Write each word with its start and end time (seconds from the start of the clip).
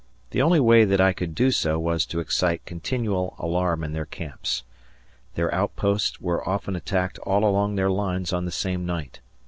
The 0.31 0.41
only 0.41 0.59
way 0.59 0.83
that 0.83 0.99
I 0.99 1.13
could 1.13 1.35
do 1.35 1.51
so 1.51 1.77
was 1.77 2.07
to 2.07 2.19
excite 2.19 2.65
continual 2.65 3.35
alarm 3.37 3.83
in 3.83 3.93
their 3.93 4.07
camps. 4.07 4.63
Their 5.35 5.53
outposts 5.53 6.19
were 6.19 6.49
often 6.49 6.75
attacked 6.75 7.19
all 7.19 7.45
along 7.47 7.75
their 7.75 7.91
lines 7.91 8.33
on 8.33 8.45
the 8.45 8.51
same 8.51 8.83
night. 8.83 9.19